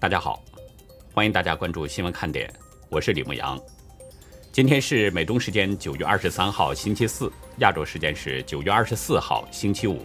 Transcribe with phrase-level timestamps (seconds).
[0.00, 0.40] 大家好，
[1.12, 2.48] 欢迎大家关注新闻看点，
[2.88, 3.60] 我是李牧阳。
[4.52, 10.00] 今天是美东时间九月二十三号星期四，亚洲时间是九月二十四号星期五。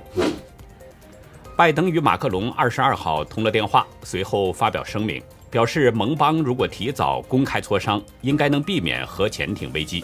[1.55, 5.21] 拜登与马克龙二十二号通了电话，随后发表声明，
[5.51, 10.03] 表示盟邦如果提早公开磋商，应该能避免核潜艇危机。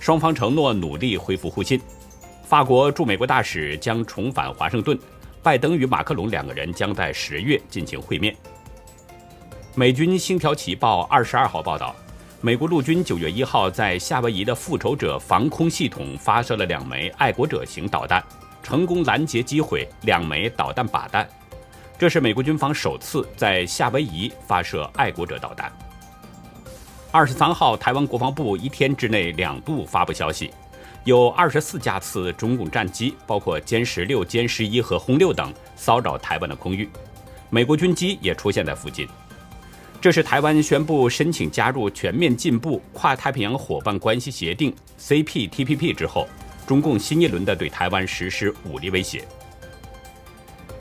[0.00, 1.80] 双方承诺努力恢复互信。
[2.42, 4.98] 法国驻美国大使将重返华盛顿，
[5.40, 8.34] 拜登与马克龙两个人将在十月进行会面。
[9.76, 11.96] 美军《星条旗报》二十二号报道，
[12.40, 18.22] 美国陆军九月一号在夏威夷的复仇者防空系统发射了两枚爱国者型导弹，
[18.62, 21.28] 成功拦截击毁两枚导弹靶弹。
[21.98, 25.72] 这是美国军方首次在夏威夷发射爱国者导弹。
[27.10, 30.52] 二十三号，台湾国防部一天之内两度发布消息，
[31.02, 36.88] 有二十四架次中共战机，包括歼十六、歼十一和轰六等，骚扰台湾的空域，
[37.50, 39.08] 美国军机也出现在附近。
[40.04, 46.28] 这是台湾宣布申请加入全面进步跨太平洋伙伴关系协定 （CPTPP） 之后，
[46.66, 49.26] 中共新一轮的对台湾实施武力威胁。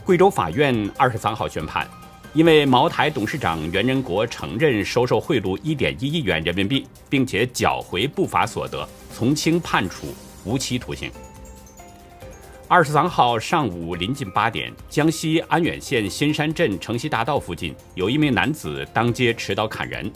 [0.03, 1.87] 贵州法院二十三号宣判，
[2.33, 10.07] 因为茅台董事长袁仁国承认收受贿赂一点一亿元人民币，并且缴回不法所得，从轻判处
[10.43, 11.09] 无期徒刑。
[12.69, 20.11] 二十三号上午临近八点，江西安远县新山镇城西大道附近有一名男子当街持刀砍人。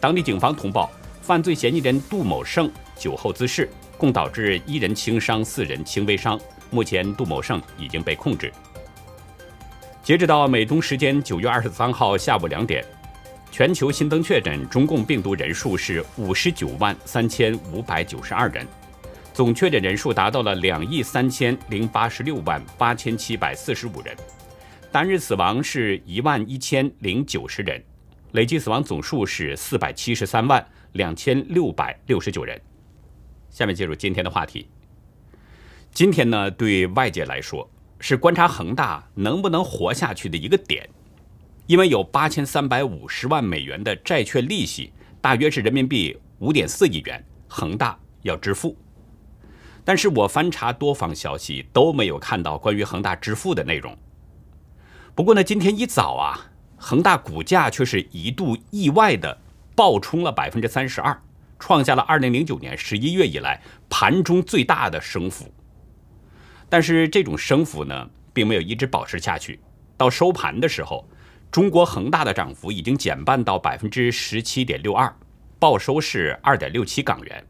[0.00, 0.90] 当地警方通报，
[1.22, 6.38] 犯罪嫌疑人杜某胜酒后滋事，共导致一人轻伤，四人轻微伤。
[6.70, 8.52] 目前，杜某胜已经被控制。
[10.02, 12.84] 截止到美东时间九月二十三号下午两点，
[13.52, 18.66] 全球新增确诊中共病毒人数是五十九万三千五百九十二人。
[19.32, 24.14] 总确诊人数达到了两亿三千零八十六万八千七百四十五人，
[24.90, 27.82] 单日死亡是一万一千零九十人，
[28.32, 32.60] 累计死亡总数是四百七十三万两千六百六十九人。
[33.48, 34.68] 下面进入今天的话题。
[35.92, 37.66] 今天呢，对外界来说
[38.00, 40.86] 是观察恒大能不能活下去的一个点，
[41.66, 48.76] 因为有八千三百五十万美元的债券利息，大约是人民币五点四亿元，恒大要支付。
[49.84, 53.96] 但是我翻查多方消息都没有看到关于恒大支付的内容。
[55.14, 59.36] 不过呢，今天一早啊，恒大股价却是一度意外的
[59.74, 61.20] 暴冲了百分之三十二，
[61.58, 63.60] 创下了二零零九年十一月以来
[63.90, 65.52] 盘中最大的升幅。
[66.68, 69.60] 但是这种升幅呢，并没有一直保持下去。
[69.96, 71.06] 到收盘的时候，
[71.50, 75.14] 中国恒大的涨幅已经减半到百分之十七点六二，
[75.58, 77.46] 报收是二点六七港元。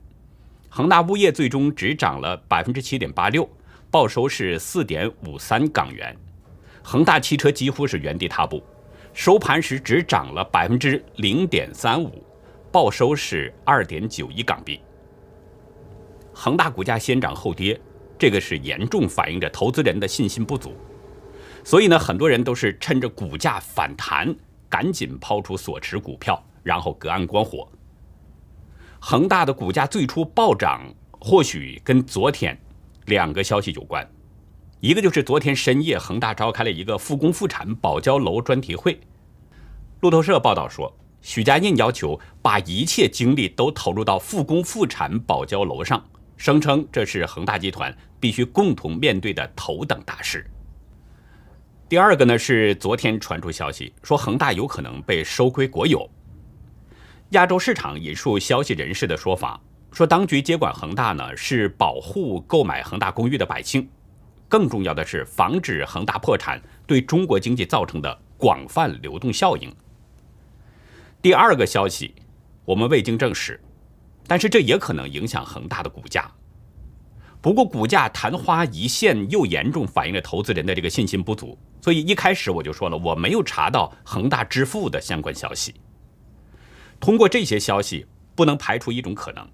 [0.75, 3.47] 恒大物业最终只涨了百分之七点八六，
[3.91, 6.17] 报收是四点五三港元。
[6.83, 8.65] 恒大汽车几乎是原地踏步，
[9.13, 12.25] 收盘时只涨了百分之零点三五，
[12.73, 14.81] 报收是二点九一港币。
[16.33, 17.79] 恒大股价先涨后跌，
[18.19, 20.75] 这个是严重反映着投资人的信心不足。
[21.63, 24.35] 所以呢，很多人都是趁着股价反弹，
[24.71, 27.71] 赶紧抛出所持股票，然后隔岸观火。
[29.05, 30.81] 恒大的股价最初暴涨，
[31.19, 32.57] 或许跟昨天
[33.07, 34.09] 两个消息有关。
[34.79, 39.01] 一个就是昨天深夜，恒大召开了一个复工复产保交楼专题会。
[40.03, 46.01] 路透社报道说，许家印要求把一切精力都投入到复工复产保交楼上，
[46.37, 50.49] 声称这是恒大集团必须共同面对的头等大事。
[51.89, 56.09] 第二个呢是昨天传出消息说，恒大有可能被收归国有。
[57.33, 59.59] 亚洲市场引述消息人士的说法，
[59.91, 63.89] 说当局接管恒大呢，是保护购买恒大公寓的百姓，
[64.51, 69.75] 更重要的是防止恒大破产对中国经济造成的广泛流动效应。
[71.23, 72.15] 第二个消息，
[72.67, 73.59] 我们未经证实，
[74.27, 76.31] 但是这也可能影响恒大的股价。
[77.41, 85.75] 不过股价昙花一现，又严重反映了投资人的这个信心不足，所以一开始我就说了，我没有查到恒大支付的相关消息。
[87.03, 88.07] 通过这些消息，
[88.37, 89.45] 不能排除一种可能，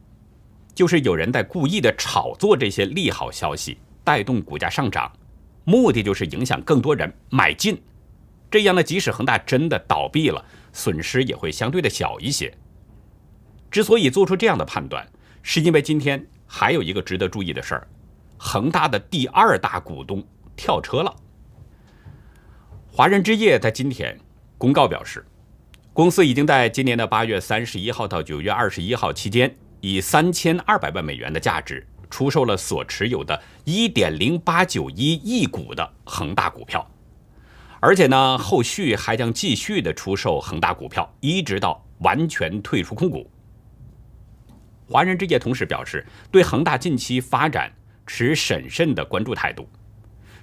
[0.74, 5.10] 就是有人在故意的炒作这些利好消息，带动股价上涨，
[5.64, 7.80] 目的就是影响更多人买进。
[8.50, 12.52] 这样呢，即使恒大真的倒闭了，损失也会相对的小一些。
[13.70, 15.08] 之所以做出这样的判断，
[15.42, 17.88] 是因为今天还有一个值得注意的事儿：
[18.36, 20.22] 恒大的第二大股东
[20.54, 21.16] 跳车了。
[22.92, 24.20] 华人置业在今天
[24.58, 25.24] 公告表示。
[25.98, 36.88] 公司已经在今年的八月三十一号到九月二十一号期间，以三千二百万美元的价值出售了所持有的一点零八九一亿股的恒大股票，
[37.80, 43.28] 而且呢，后续还将继续的出售恒大股票，一直到完全退出控股。
[44.86, 47.72] 华人置业同时表示，对恒大近期发展
[48.06, 49.68] 持审慎的关注态度，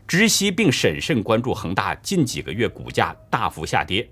[0.06, 4.06] 知悉并审慎关注恒大近几个月股价大幅下跌。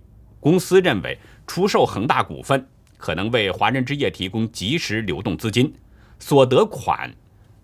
[0.44, 1.18] 公司认为，
[1.48, 2.68] 出售恒大股份
[2.98, 5.74] 可能为华人置业提供及时流动资金，
[6.20, 7.10] 所得款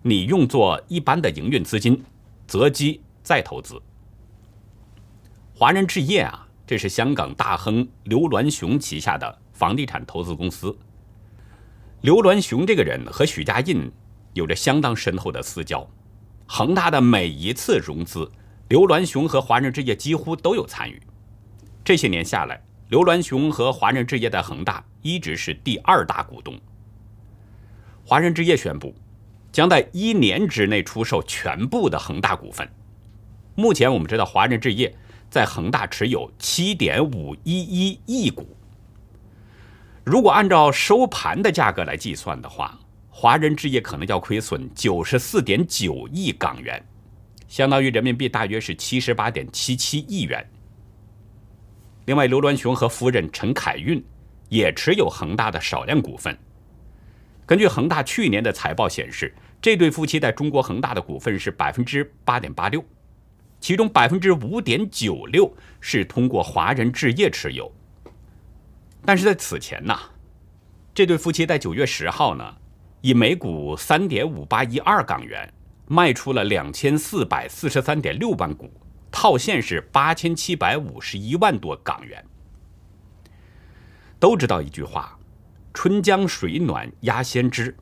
[0.00, 2.02] 你用作一般的营运资金，
[2.46, 3.78] 择机再投资。
[5.54, 10.74] 华人置业啊，这是香港大亨刘銮雄旗下的房地产投资公司。
[12.00, 13.92] 刘銮雄这个人和许家印
[14.32, 15.86] 有着相当深厚的私交，
[16.46, 18.32] 恒大的每一次融资，
[18.70, 20.98] 刘銮雄和华人置业几乎都有参与。
[21.82, 26.58] 这些年下来，刘銮雄和华人置业在恒大一直是第二大股东。
[28.04, 28.92] 华人置业宣布，
[29.52, 32.68] 将在一年之内出售全部的恒大股份。
[33.54, 34.94] 目前我们知道，华人置业。
[35.30, 38.56] 在恒大持有七点五一一亿股。
[40.02, 42.76] 如果按照收盘的价格来计算的话，
[43.08, 46.84] 华人置业可能要亏损九十四点九亿港元，
[47.46, 50.44] 相当于人民币大约是七十八点七七亿元。
[52.10, 54.04] 另外，刘銮雄和夫人陈凯运
[54.48, 56.36] 也持有恒大的少量股份。
[57.46, 62.84] 根据恒大去年的财报显示，这对夫妻在中国恒大的股份是百分之八点八六。
[63.60, 67.72] 其中百分之五点九六是通过华人置业持有，
[69.04, 69.96] 但是在此前呢，
[70.92, 72.56] 这对夫妻在九月十号呢，
[73.02, 75.48] 以每股三点五八一二港元
[75.86, 78.68] 卖出了两千四百四十三点六万股，
[79.10, 82.24] 套现是八千七百五十一万多港元。
[84.18, 85.18] 都知道一句话
[85.72, 87.76] ：“春江水暖鸭先知。”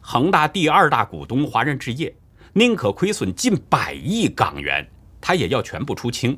[0.00, 2.14] 恒大第二大股东华人置业。
[2.52, 4.84] 宁可亏损近百亿港元，
[5.20, 6.36] 他也要全部出清。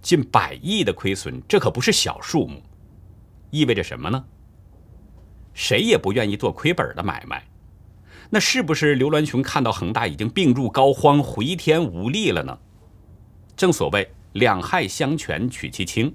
[0.00, 2.62] 近百亿的亏损，这可不是小数目，
[3.50, 4.24] 意味着什么呢？
[5.52, 7.46] 谁也不愿意做亏本的买卖。
[8.30, 12.56] 那是不是刘銮雄看到恒大已经病入膏肓、回天无力了呢？
[13.56, 16.14] 正所谓两害相权取其轻，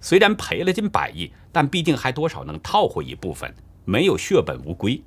[0.00, 3.54] 虽然赔了近百亿，但毕竟还多少能套回一部分，
[3.84, 5.02] 没有血本无归。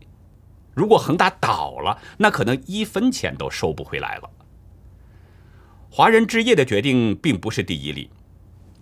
[0.75, 4.29] 如果恒大倒了，那可能一分钱都收不回来了。
[5.89, 8.09] 华人置业的决定并不是第一例，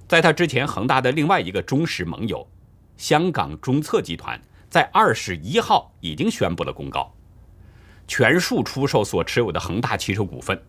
[0.06, 2.46] 在他之前，恒大的另外一个忠实盟友
[2.98, 4.40] 香港中策集团
[4.70, 7.16] 在二十一号已经宣布了公告，
[8.08, 10.62] 全数出售所持有的恒大汽车股份，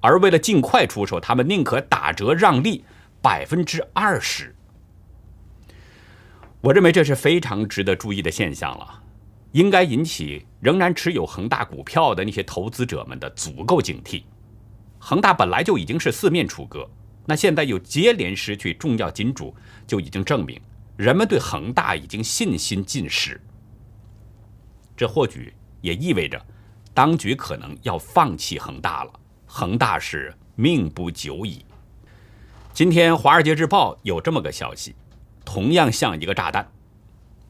[0.00, 2.84] 而为了尽快出售，他们宁可打折让利
[3.22, 4.54] 百分之二十。
[6.60, 9.02] 我认为这是非常值得注意的现象了。
[9.52, 14.24] 应该引起仍然持有恒大股票的那些投资者们的足够警惕。
[14.98, 16.90] 恒大本来就已经是四面楚歌，
[17.24, 19.54] 那现在又接连失去重要金主，
[19.86, 20.60] 就已经证明
[20.96, 23.40] 人们对恒大已经信心尽失。
[24.96, 26.44] 这或许也意味着，
[26.94, 29.10] 当局可能要放弃恒大了。
[29.46, 31.64] 恒大是命不久矣。
[32.72, 34.94] 今天《华尔街日报》有这么个消息，
[35.44, 36.66] 同样像一个炸弹。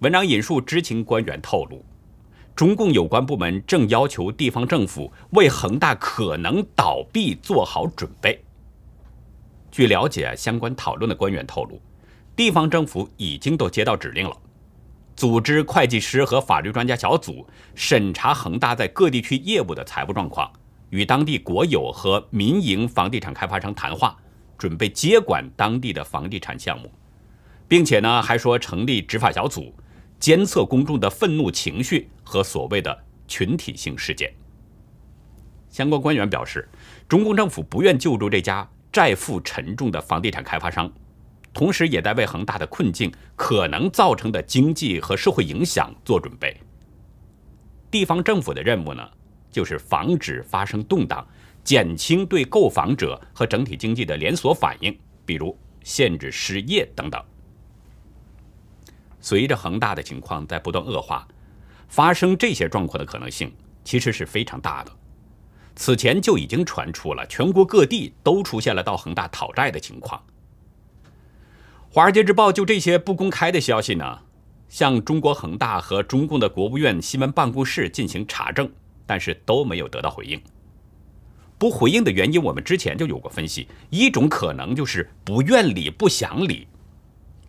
[0.00, 1.84] 文章引述知情官员透露。
[2.54, 8.42] 中共有关部门正要求地方政府为恒大可能倒闭做好准备。
[9.72, 11.80] 据了解，相关讨论的官员透露，
[12.36, 14.36] 地方政府已经都接到指令了，
[15.16, 20.52] 组织会计师和法律专家小组审查恒大在各地区业务的财务状况，
[20.90, 24.16] 与当地国有和民营房地产开发商谈话，
[24.58, 26.90] 准备接管当地的房地产项目，
[27.68, 29.74] 并且呢，还说成立执法小组。
[30.20, 34.32] 监测公众的愤怒情绪和所谓的群体性事件。
[35.68, 36.66] 相关官员表示，
[37.06, 40.90] 中共政府不愿救助这家债负沉重的房地产开发商，
[41.54, 46.60] 同时也在为恒大的困境可能造成的经济和社会影响做准备。
[47.90, 49.08] 地方政府的任务呢，
[49.52, 51.24] 就是防止发生动荡，
[51.62, 57.22] 减轻对购房者和整体经济的连锁反应，比如限制失业等等。
[59.20, 61.26] 随着恒大的情况在不断恶化，
[61.88, 63.50] 发生这些状况的可能性
[63.84, 64.92] 其实是非常大的。
[65.76, 70.20] 此前就已经传出了全国各地都出现了到恒大讨债的情况。
[71.94, 74.18] 华尔街日报就这些不公开的消息呢，
[74.68, 78.68] 向中国恒大和中共的国务院新闻办公室进行查证，
[79.06, 80.42] 但是都没有得到回应。
[81.56, 86.66] 不回应的原因，我们之前就有过分析，一种可能就是不愿理、不想理。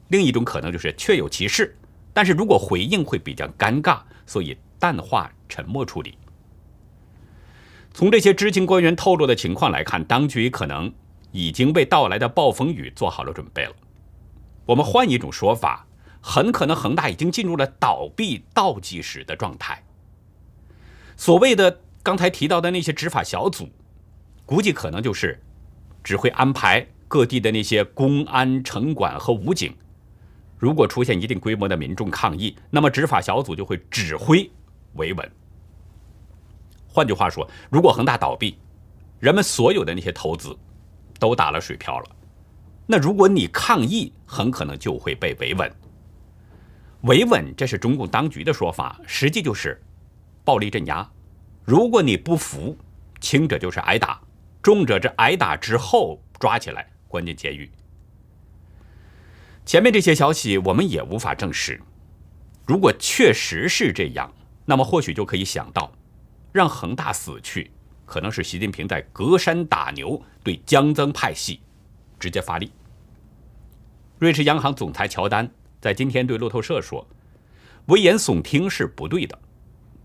[0.09, 1.75] 另一种可能就是确有其事，
[2.13, 6.15] 但是如果回应会比较尴尬，所以淡化沉默处理。
[7.95, 10.93] 从这些知情官员透露的情况来看，当局可能
[11.31, 13.73] 已经为到来的暴风雨做好了准备了。
[14.65, 15.87] 我们换一种说法，
[16.21, 19.83] 很可能恒大已经进入了倒闭倒计时的状态。
[21.15, 23.69] 所谓的刚才提到的那些执法小组，
[24.45, 25.41] 估计可能就是
[26.03, 29.75] 只会安排各地的那些公安、城管和武警。
[30.57, 34.49] 如果出现一定规模的民众抗议，那么执法小组就会指挥
[34.93, 35.31] 维稳。
[36.87, 38.57] 换句话说，如果恒大倒闭，
[39.19, 40.57] 人们所有的那些投资
[41.19, 42.05] 都打了水漂了。
[42.87, 45.71] 那如果你抗议，很可能就会被维稳。
[47.01, 49.81] 维稳，这是中共当局的说法，实际就是
[50.43, 51.07] 暴力镇压。
[51.63, 52.77] 如果你不服，
[53.19, 54.21] 轻者就是挨打，
[54.61, 57.69] 重者这挨打之后抓起来关进监狱。
[59.65, 61.81] 前面这些消息我们也无法证实。
[62.67, 64.31] 如果确实是这样，
[64.65, 65.91] 那么或许就可以想到，
[66.51, 67.71] 让恒大死去，
[68.05, 71.61] 可能是习近平在隔山打牛，对江增派系。
[72.19, 72.71] 直接发力。
[74.17, 75.49] 瑞士央行总裁乔丹
[75.81, 77.05] 在今天对路透社说
[77.87, 79.37] ：“危言耸听是不对的，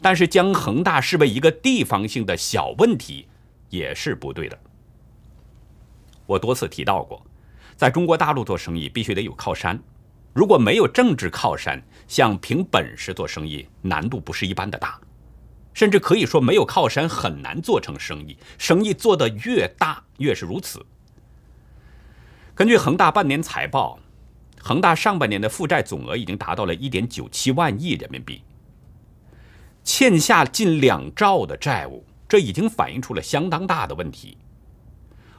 [0.00, 3.28] 但是将恒大视为一个地方性的小问题
[3.68, 4.58] 也是不对的。”
[6.26, 7.24] 我多次提到过，
[7.76, 9.80] 在中国大陆做生意必须得有靠山，
[10.32, 15.00] 如果没有政治靠山，想凭本事做生意难度不是一般的大，
[15.72, 18.36] 甚至可以说没有靠山很难做成生意。
[18.58, 20.84] 生意做得越大，越是如此。
[22.60, 23.98] 根据恒大半年财报，
[24.60, 28.42] 恒大上半年的负债总额已经达到了一点九七万亿人民币，
[29.82, 34.36] 欠下近两兆的债务，这已经反映出了相当大的问题。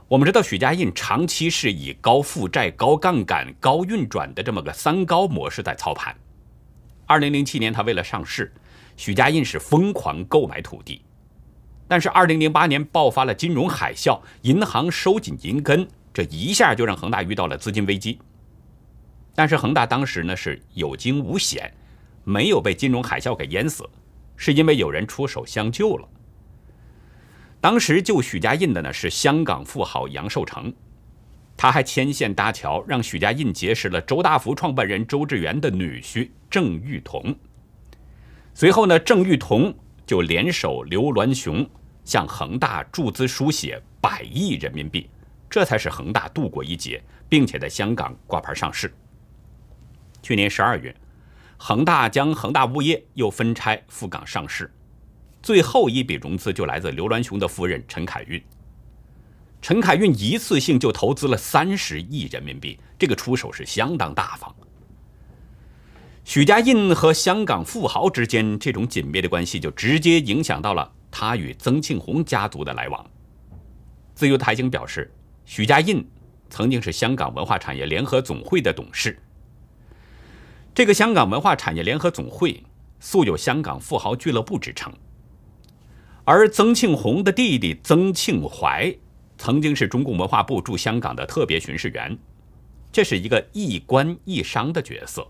[0.08, 6.16] 我们知道，许家印长期是以高负债、高杠杆、高运转的这么个三高模式在操盘。
[7.06, 8.52] 二零零七年，他为了上市，
[8.98, 11.04] 许家印是疯狂购买土地，
[11.88, 15.88] 但是二零零八年爆发了金融海啸，银行收紧银根。
[16.14, 18.20] 这一下就让恒大遇到了资金危机，
[19.34, 21.74] 但是恒大当时呢是有惊无险，
[22.24, 23.90] 没有被金融海啸给淹死，
[24.36, 26.08] 是因为有人出手相救了。
[27.62, 30.74] 当时救许家印的呢是香港富豪杨受成，
[31.56, 37.34] 他还牵线搭桥，让许家印结识了周大福创办人周志源的女婿郑裕彤。
[38.54, 39.74] 随后呢，郑裕彤
[40.06, 41.66] 就联手刘銮雄
[42.04, 45.10] 向恒大注资输血百亿人民币。
[45.52, 48.90] 这才是恒大度过一劫，并且在香港挂牌上市。
[50.24, 50.96] 去年十二月，
[51.58, 54.72] 恒大将恒大物业又分拆赴港上市，
[55.44, 58.42] 最后一笔融资就来自刘銮雄的夫人陈凯运。
[59.62, 64.56] 陈凯运一次性就投资了三十亿人民币，这个出手是相当大方。
[66.24, 73.06] 许家印和香港富豪之间这种紧密的关系，就直接影响到了他与曾庆红家族的来往。
[74.16, 75.12] 自由台经表示。
[75.52, 76.10] 许家印
[76.50, 79.20] 曾经是香港文化产业联合总会的董事。
[80.74, 82.64] 这个香港文化产业联合总会
[83.02, 84.94] 素有“香港富豪俱乐部”之称。
[86.24, 88.96] 而曾庆红的弟弟曾庆怀
[89.38, 92.18] 曾经是中共文化部驻香港的特别巡视员，
[92.90, 95.28] 这是一个一官一商的角色。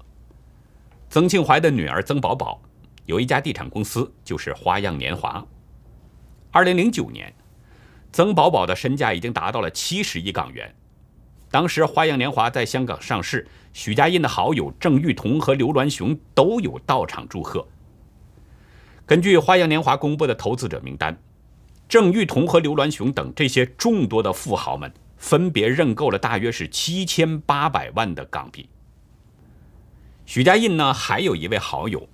[1.10, 2.62] 曾庆怀的女儿曾宝宝
[3.08, 5.44] 有一家地产公司，就是花样年华。
[6.52, 7.34] 二零零九年。
[8.12, 10.76] 曾宝宝的身价已经达到了七十亿港元。
[11.50, 17.68] 当时花样年华在香港上市，许家印的好友郑裕彤和刘銮雄都有到场祝贺。
[19.06, 21.18] 根据花样年华公布的投资者名单，
[21.90, 28.70] 郑裕彤和刘銮雄等这些众多的富豪们分别认购了大约是七千八百万的港币。
[30.26, 32.08] 许家印呢，还有一位好友，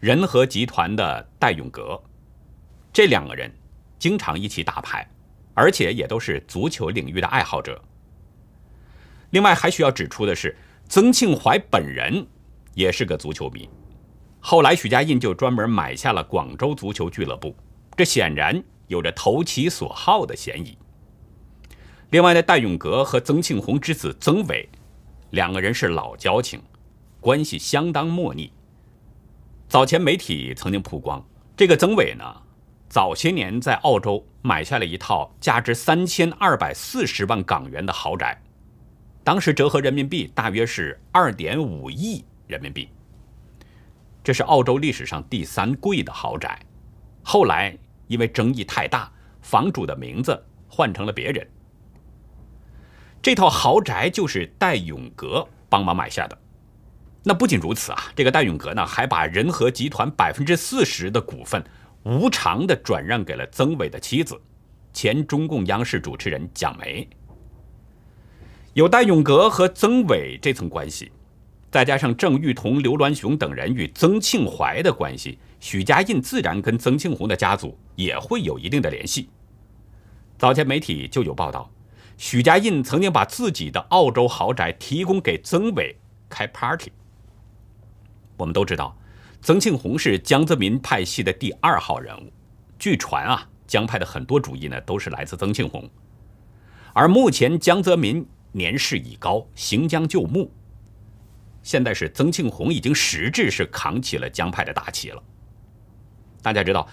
[0.00, 2.02] 仁和集团的戴永革，
[2.92, 3.50] 这两个人
[3.98, 5.08] 经常一起打牌。
[5.56, 7.82] 而且也都是足球领域的爱好者。
[9.30, 10.54] 另外还需要指出的是，
[10.86, 12.26] 曾庆怀本人
[12.74, 13.68] 也是个足球迷。
[14.38, 17.56] 后来许家印就专门买下了广州足球俱乐部，
[17.96, 20.76] 这显然有着投其所好的嫌疑。
[22.10, 24.68] 另外呢，戴永革和曾庆红之子曾伟
[25.30, 26.60] 两个人是老交情，
[27.18, 28.52] 关系相当莫逆。
[29.68, 32.42] 早前媒体曾经曝光，这个曾伟呢。
[32.88, 38.40] 早些年在澳洲买下了一套价值三千二百四十万港元的豪宅，
[39.24, 42.88] 当时折合人民币大约是二点五亿人民币。
[44.22, 46.60] 这是澳洲历史上第三贵的豪宅，
[47.24, 47.76] 后来
[48.06, 49.10] 因为争议太大，
[49.42, 51.44] 房主的名字换成了别人。
[53.20, 56.38] 这套豪宅就是戴永革帮忙买下的。
[57.24, 61.64] 那不仅如此啊，这个戴永革呢还把仁和集团百分之四十的股份。
[62.06, 64.40] 无偿的转让给了曾伟的妻子，
[64.92, 67.08] 前中共央视主持人蒋梅。
[68.74, 71.10] 有戴永革和曾伟这层关系，
[71.68, 79.28] 再加上郑裕彤、刘銮雄等人与曾庆怀的关系，许家印自然跟曾庆红的家族也会有一定的联系。
[80.38, 81.68] 早前媒体就有报道，
[82.16, 85.96] 许家印曾经把自己的澳洲豪宅提供给曾伟
[86.28, 86.92] 开 party。
[88.36, 88.96] 我们都知道，
[89.42, 92.32] 曾庆红是江泽民派系的第二号人物，
[92.78, 95.88] 据传啊，江派的很多主意呢都是来自曾庆红。
[96.92, 98.26] 而目前江泽民。
[98.52, 100.50] 年事已高，行将就木。
[101.62, 105.22] 现在是曾庆红已经实质是扛起了江派的大旗了。
[106.40, 106.88] 大家知道，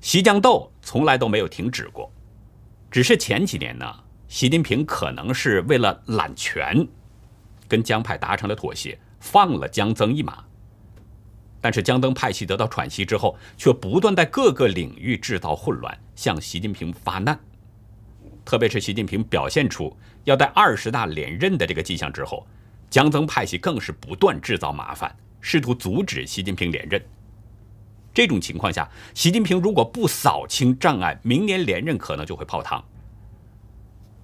[0.00, 2.12] 习江斗从来都没有停止过，
[2.90, 3.86] 只是前几年呢，
[4.26, 6.84] 习近平可能是为了揽权，
[7.68, 10.44] 跟江派达成了妥协，放了江曾一马。
[11.60, 17.38] 但是江曾派系得到喘息之后，却不断在各个领域制造混乱，向习近平发难。
[18.44, 22.46] 特别是习近平表现出要在二十大连任的这个迹象之后，
[22.88, 27.02] 江曾派系更是不断制造麻烦，试图阻止习近平连任。
[28.14, 32.82] 这种情况下，习近平如果不扫清障碍，明年连任可能就会泡汤。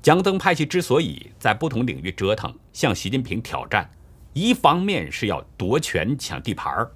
[0.01, 3.91] 江曾派系之所以在不同领域折腾，向习近平挑战，
[4.33, 6.91] 一方面是要夺权抢地盘儿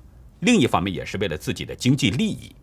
[0.46, 2.54] 另一方面也是为了自己的经济利益。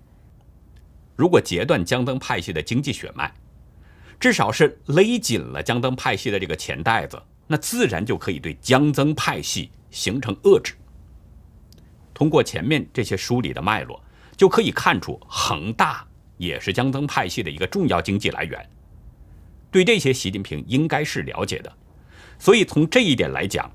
[1.18, 3.30] 如果截断江曾派系的经济血脉，
[4.22, 10.76] 至少是勒紧了江曾派系的这个钱袋子，那自然就可以对江增派系形成遏制。
[12.14, 14.02] 通过前面这些梳理的脉络，
[14.38, 18.70] 就可以看出恒大也是江增派系的一个重要经济来源。
[19.70, 21.74] 对这些，习近平应该是了解的。
[22.40, 23.70] 所以从这一点来讲，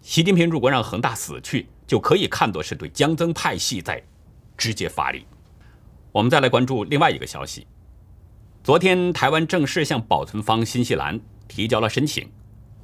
[0.00, 4.02] 习近平如果让恒大死去，就可以看作是对江曾派系在
[4.56, 5.26] 直接发力。
[6.12, 7.66] 我们再来关注另外一个消息。
[8.62, 12.30] 昨天，台湾正式向保存方新西兰提交了申请，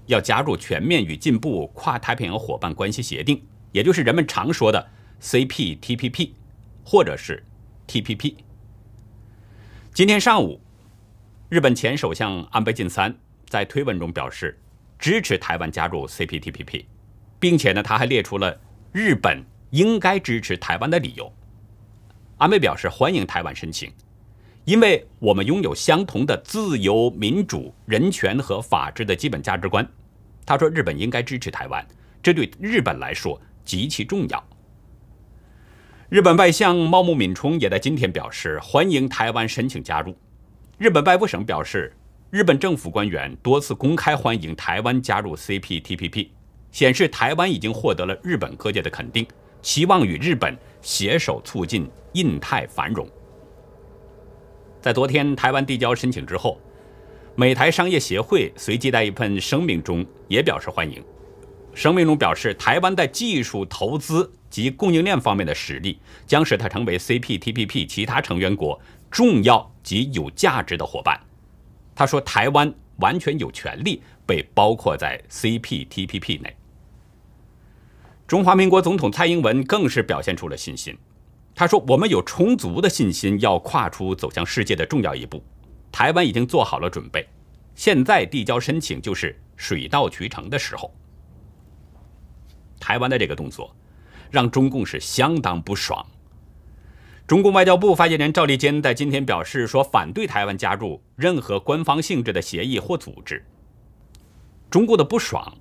[0.07, 4.91] 要加入全面与进步跨太平洋伙伴关系协定，也就是人们常说的
[5.23, 6.33] CPTPP，
[6.85, 7.43] 或者是
[7.87, 8.35] TPP。
[9.95, 10.61] 今天上午，
[11.49, 13.17] 日本前首相安倍晋三
[13.49, 14.61] 在推文中表示
[14.99, 16.85] 支持台湾加入 CPTPP，
[17.39, 18.61] 并且呢，他还列出了
[18.93, 21.33] 日本应该支持台湾的理由。
[22.39, 23.93] 安倍表示欢迎台湾申请。
[24.65, 29.87] 因为我们拥有相同的自由、民主、人权和法治的基本价值观，
[30.45, 31.85] 他说日本应该支持台湾，
[32.23, 34.49] 这对日本来说极其重要。
[36.09, 40.15] 日本外相茂木敏充也在今天表示欢迎台湾申请加入。
[40.79, 41.97] 日本外务省表示，
[42.31, 46.29] 日本政府官员多次公开欢迎台湾加入 CPTPP，
[46.73, 49.27] 显示台湾已经获得了日本各界的肯定，
[49.63, 53.09] 期望与日本携手促进印太繁荣。
[54.81, 56.59] 在昨天台湾递交申请之后，
[57.35, 61.03] 美台商业协会随即在一份声明中也表示欢迎。
[61.75, 68.81] 声明中表示，台湾在技术投资及供应链方面的实力，将使它成为 CPTPP 其他成员国
[69.11, 71.21] 重要及有价值的伙伴。
[71.95, 76.57] 他说，台湾完全有权利被包括在 CPTPP 内。
[78.31, 80.97] 中华民国总统蔡英文更是表现出了信心。
[81.53, 85.43] 他说：“我们有充足的信心，要跨出走向世界的重要一步。
[85.91, 87.27] 台湾已经做好了准备，
[87.75, 90.95] 现在递交申请就是水到渠成的时候。”
[92.79, 93.75] 台湾的这个动作，
[94.31, 96.07] 让中共是相当不爽。
[97.27, 103.45] 中共外交部发言人赵立坚在今天表示说：“反对台湾加入任何官方性质的协议或组织。”
[104.71, 105.53] 中共的不爽，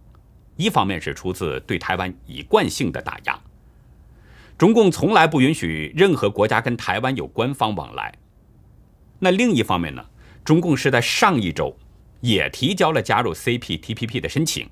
[0.60, 3.40] 一方面是出自对台湾一贯性的打压。
[4.58, 8.14] 中共从来不允许任何国家跟台湾有官方往来。
[9.20, 10.06] 那另一方面呢？
[10.44, 11.78] 中共是在上一周
[12.20, 14.70] 也提交了加入 CPTPP 的申请，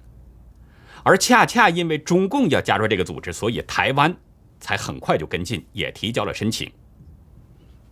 [1.03, 4.13] 而恰恰因为中共要加入这个组织，所以台湾
[4.59, 6.69] 才很快就跟进，也提交了申请。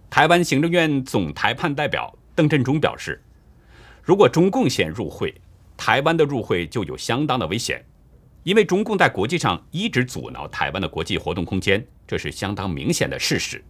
[0.09, 3.21] 台湾行政院总台判代表邓振中表示，
[4.03, 5.33] 如果中共先入会，
[5.77, 7.85] 台湾的入会就有相当的危险。
[8.43, 13.63] 因为中共在国际上一直阻挠台湾的国际活动空间，这是相当明显的事实。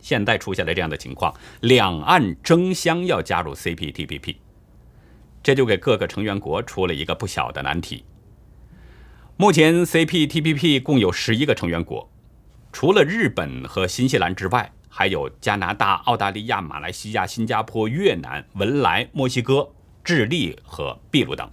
[0.00, 4.36] 现在出现了这样的情况，两岸争相要加入 CPTPP，
[5.42, 8.04] 这就给各个成员国出了一个不小的难题。
[9.36, 12.08] 目前 CPTPP 共有十一个成员国，
[12.72, 19.72] 除了日本和新西兰之外，还有加拿大、澳大利亚、马来西亚、新加坡、越南、文莱、墨西哥、
[20.08, 21.46] 智利和秘鲁等。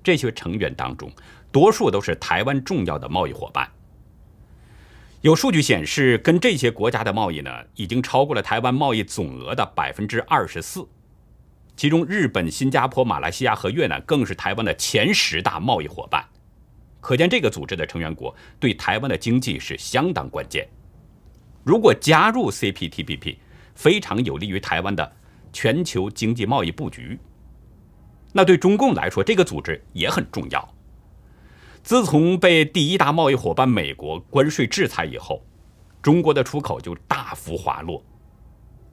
[0.00, 1.10] 这些成员当中，
[1.50, 3.68] 多数都是台湾重要的贸易伙伴。
[5.20, 10.86] 有数据显示，跟这些国家的贸易呢，已经超过了台湾贸易总额的百分之二十四。
[11.74, 16.24] 其中日本、新加坡、马来西亚和越南更是台湾的前十大贸易伙伴。
[17.00, 20.64] 可见这个组织的成员国对台湾的经济是相当关键。
[21.64, 23.38] 如果加入 CPTPP，
[23.74, 25.16] 非常有利于台湾的
[25.52, 27.18] 全球经济贸易布局。
[28.32, 30.74] 那对中共来说，这个组织也很重要。
[31.82, 35.42] 自从被第一大贸易伙伴美国关税制裁以后，
[36.02, 38.04] 中国的出口就大幅滑落，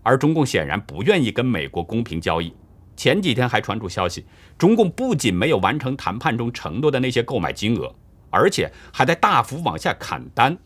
[0.04, 2.54] 而中共显然不愿意跟美国公平交易。
[2.96, 4.26] 前几天还传出消息，
[4.58, 7.94] 中共不仅没有完成谈判中承诺的那些购买金额，
[8.32, 10.58] 而且还在大幅往下砍单。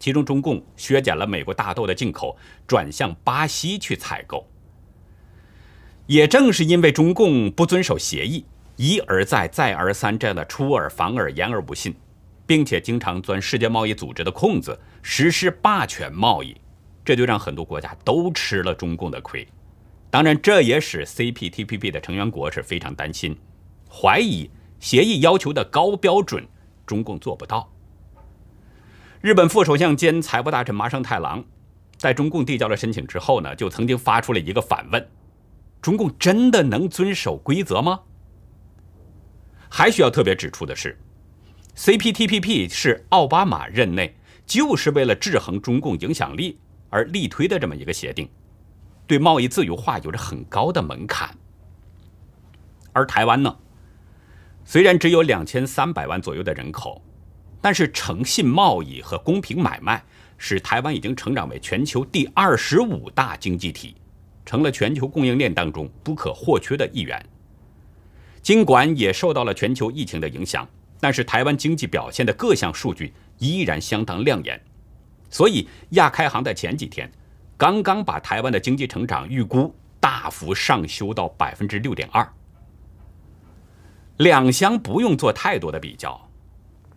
[0.00, 4.44] 其中，中共削减了美国大豆的进口，转向巴西去采购。
[6.06, 8.44] 也正是因为中共不遵守协议，
[8.76, 11.94] 一而再、再而三这样的出尔反尔、言而不信，
[12.46, 16.54] 并且经常钻世界贸易组织的空子，实施霸权贸易，
[17.04, 19.46] 这就让很多国家都吃了中共的亏。
[20.10, 23.36] 当然，这也使 CPTPP 的成员国是非常担心，
[23.90, 26.46] 怀疑协议要求的高标准，
[26.86, 27.72] 中共做不到。
[29.22, 31.42] 日本副首相兼财务大臣麻生太郎，
[31.96, 35.08] 在中共递交了申请之后呢，就曾经发出了一个反问：
[35.84, 38.00] 中共真的能遵守规则吗？
[39.68, 40.98] 还需要特别指出的是
[41.76, 44.16] ，CPTPP 是奥巴马任内
[44.46, 48.26] 就是为了制衡中共影响力而力推的这么一个协定。
[49.06, 51.36] 对贸易自由化有着很高的门槛，
[52.94, 53.54] 而台湾呢，
[54.64, 57.02] 虽然只有两千三百万左右的人口，
[57.60, 60.02] 但是诚信贸易和公平买卖
[60.38, 63.94] 使台湾已经成长为全球第二十五大经济体，
[64.44, 67.24] 成了全球供应链当中不可或缺的一员。
[68.42, 70.68] 尽管也受到了全球疫情的影响，
[71.00, 74.60] 但是台湾经济表现的各项数据依然相当亮眼，
[75.30, 77.10] 所以亚开行在前几天。
[77.56, 82.28] 刚刚把台湾的经济成长预估大幅上修到百分之六点二，
[84.18, 86.20] 两相不用做太多的比较，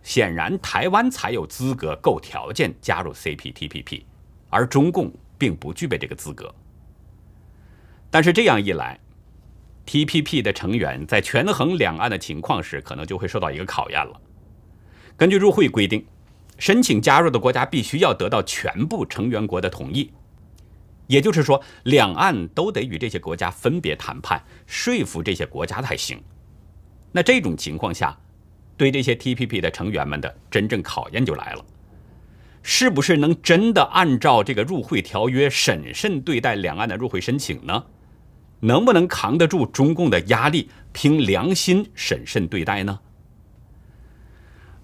[0.02, 4.02] 显然台湾才有资格够条件加入 CPTPP，
[4.50, 6.52] 而中共并不具备这个资格。
[8.10, 8.98] 但是这样一来
[9.86, 14.20] ，TPP 的成员在权衡两岸的情况时，可能就会受到一个考验了。
[15.16, 16.06] 根据入会规定，
[16.58, 20.10] 申请加入的国家必须要得到全部成员国的同意。
[21.06, 26.22] 也就是说，两岸都得与这些国家分别谈判，说服这些国家才行。
[27.12, 28.18] 那这种情况下，
[28.76, 31.64] 对这些 TPP 的成员们的真正考验就来了：
[32.62, 37.84] 是不是能真的按照这个入会条约审慎对待两岸的入会申请呢？
[38.60, 43.00] 能不能扛得住中共的压力，凭良心审慎对待呢？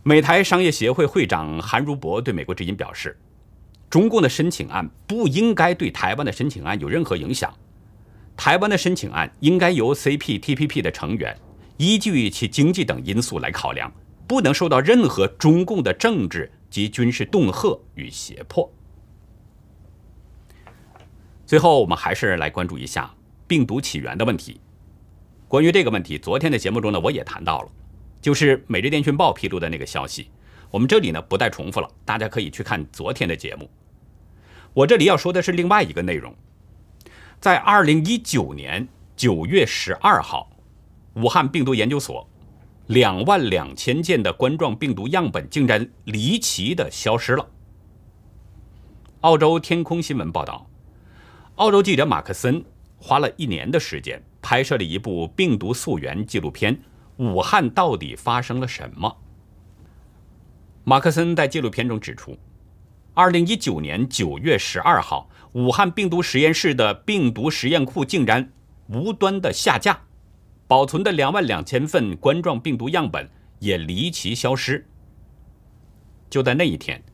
[0.03, 3.19] 美台商业协会会长韩如博对美国之音表示。
[3.91, 7.55] 中共的申请案不应该对台湾的申请案有任何影响。
[8.37, 11.39] 台湾的申请案应该由 CPTPP 的成员
[11.77, 13.93] 依据其经济等因素来考量，
[14.27, 18.69] 不能受到任何中共的政治及军事恫吓与胁迫。
[21.47, 23.15] 最后，我们还是来关注一下
[23.55, 24.61] 病毒起源的问题。
[25.47, 27.71] 关于这个问题，昨天的节目中呢，我也谈到了，
[28.21, 30.29] 就是《每日电讯报》披露的那个消息。
[30.73, 33.71] 我们这里呢不再重复了，大家可以去看昨天的节目。
[34.73, 36.35] 我这里要说的是另外一个内容，
[37.39, 40.51] 在二零一九年九月十二号，
[41.15, 42.29] 武汉病毒研究所
[42.89, 47.49] 两万两千件的冠状病毒样本竟然离奇的消失了。
[49.21, 50.69] 澳洲天空新闻报道，
[51.55, 52.65] 澳洲记者马克森
[53.07, 56.75] 花了一年的时间拍摄了一部病毒溯源纪录片，
[57.19, 59.11] 《武汉到底发生了什么》。
[60.85, 62.39] 马克森在纪录片中指出。
[63.13, 68.51] 二零一九年九月十二号，武汉病毒实验室的病毒实验库竟然
[68.89, 70.01] 无端的下架，
[70.67, 74.87] 保存的两万两千份冠状病毒样本也离奇消失。
[76.31, 77.05] 就在那一天，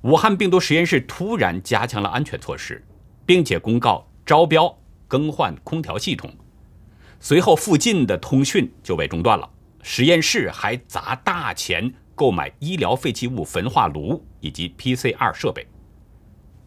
[0.00, 2.82] 武汉病毒实验室突然加强了安全措施，
[3.26, 4.78] 并且公告招标
[5.12, 6.34] 更换空调系统，
[7.20, 9.46] 随后附近的通讯就被中断了，
[9.82, 11.92] 实验室还砸大钱。
[12.14, 15.66] 购买医疗废弃物焚化炉以及 PCR 设备。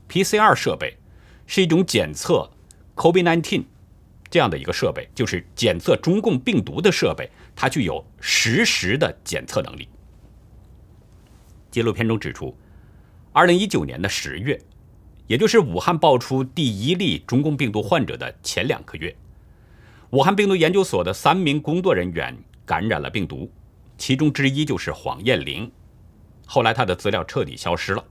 [0.08, 0.95] PCR 设备
[1.47, 2.47] 是一种检测
[2.95, 3.63] COVID-19
[4.29, 9.88] 这样的一个设备，就是检测中共病毒的设备，它具有实时的检测能力。
[11.71, 12.55] 纪录片中指出，
[13.31, 14.60] 二零一九年的十月，
[15.27, 19.15] 也就是武汉爆出第一例中共病毒患者的前两个月，
[20.11, 23.51] 武汉病毒研究所的三名工作人员感染了病毒。
[23.97, 25.71] 其中之一就是黄艳玲，
[26.45, 28.03] 后来他的资料彻底消失了，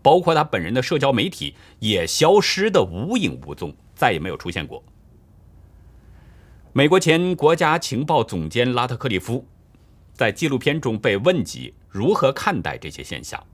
[0.00, 4.82] 包括他本人的社交媒体也消失的无影无踪，再也没有出现过。
[6.72, 9.44] 美国前国家情报总监拉特克利夫
[10.14, 13.44] 在纪录片中被问及如何看待这些现象。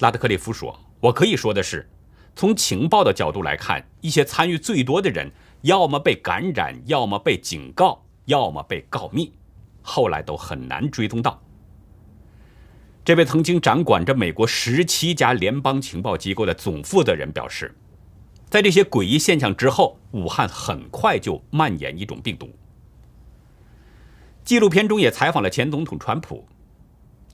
[0.00, 1.88] 拉特克利夫说：“我可以说的是，
[2.36, 5.28] 从情报的角度来看，一些参与最多的人，
[5.62, 9.32] 要么被感染，要么被警告，要么被告密，
[9.82, 11.42] 后来都很难追踪到。”
[13.04, 17.74] 这位曾经掌管着美国十七家联邦情报机构的总负责人表示。
[18.48, 22.48] 在这些诡异现象之后，武汉很快就蔓延一种病毒。
[24.44, 26.46] 纪录片中也采访了前总统川普，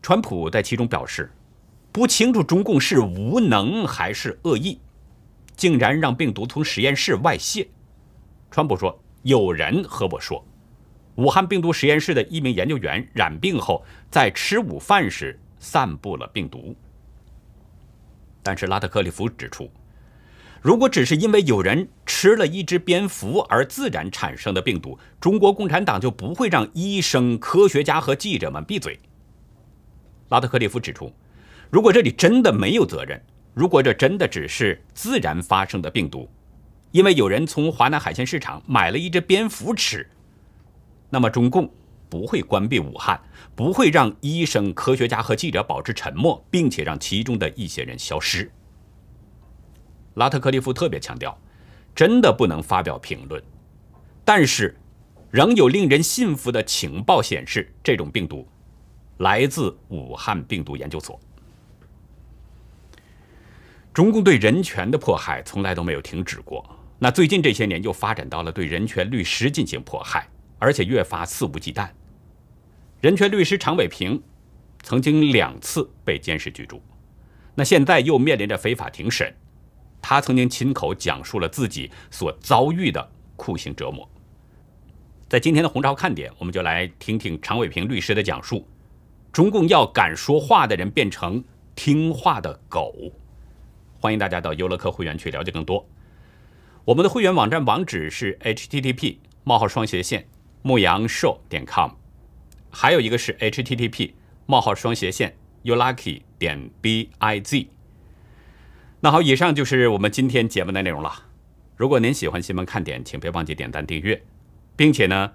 [0.00, 1.31] 川普在其中表示，
[1.98, 4.78] 不清楚中共是无能还是恶意，
[5.56, 7.66] 竟然让病毒从实验室外泄。
[8.52, 10.46] 川普说，有人和我说，
[11.16, 16.72] 武汉病毒实验室的一名研究员染病后，在吃午饭时散布了病毒。
[18.44, 19.68] 但是拉特克利夫指出。
[20.62, 29.00] 如果只是因为有人吃了一只蝙蝠而自然产生的病毒，中国共产党就不会让医生、科学家和记者们闭嘴。
[30.28, 31.12] 拉特克利夫指出，
[31.70, 33.20] 如果这里真的没有责任，
[33.52, 36.28] 如果这真的只是自然发生的病毒，
[36.92, 40.09] 因为有人从华南海鲜市场买了一只蝙蝠吃，
[41.11, 41.70] 那么中共
[42.09, 43.20] 不会关闭武汉，
[43.54, 48.50] 不会让医生、科学家和记者保持沉默，并且让其中的一些人消失。
[50.14, 51.38] 拉特克利夫特别强调，
[51.94, 53.42] 真的不能发表评论，
[54.24, 54.74] 但是
[55.31, 58.48] 仍有令人信服的情报显示，这种病毒
[59.18, 61.20] 来自武汉病毒研究所。
[63.98, 66.64] 中共对人权的迫害从来都没有停止过，
[67.00, 70.28] 那最近这些年又发展到了对人权律师进行迫害，
[70.61, 71.88] 而且越发肆无忌惮。
[73.00, 74.22] 人权律师常伟平
[74.84, 76.80] 曾经两次被监视居住，
[77.56, 79.34] 那现在又面临着非法庭审。
[80.00, 84.08] 他曾经亲口讲述了自己所遭遇的酷刑折磨。
[85.28, 88.64] 在今天的红潮看点，我们就来听听常伟平律师的讲述：
[89.32, 91.42] 中共要敢说话的人变成
[91.74, 92.94] 听话的狗。
[94.00, 95.88] 欢迎大家到优乐客会员去了解更多。
[96.84, 100.26] 我们的会员网站网址是 http: 冒号双斜线
[100.62, 101.90] 牧羊兽点 com，
[102.70, 104.12] 还有一个是 http:
[104.46, 107.66] 冒号双斜线 youlucky 点 biz。
[109.00, 111.24] 那好，以上就是我们今天节目的内容了。
[111.76, 114.22] 如果您喜欢新闻看点，请别忘记点赞订阅，
[114.74, 115.32] 并且呢，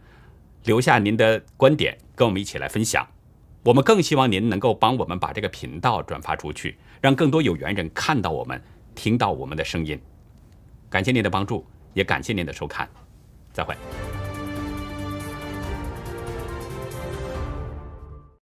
[0.65, 3.12] 留下您的观点，跟我们一起来分享。
[3.63, 8.61] 我们更希望您能够帮我们把这个频道转发出去，让更多有缘人看到我们，
[8.93, 9.97] 听到我们的声音。
[10.89, 12.89] 感谢您的帮助，也感谢您的收看，
[13.53, 13.73] 再会。